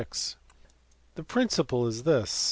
[1.13, 2.31] The principle is this.